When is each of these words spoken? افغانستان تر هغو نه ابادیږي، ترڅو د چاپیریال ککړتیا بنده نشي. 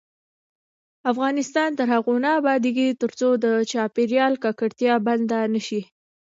افغانستان 1.11 1.69
تر 1.79 1.87
هغو 1.93 2.15
نه 2.25 2.29
ابادیږي، 2.39 2.87
ترڅو 3.01 3.29
د 3.43 3.45
چاپیریال 3.71 4.33
ککړتیا 4.43 4.93
بنده 5.07 5.39
نشي. 5.53 5.81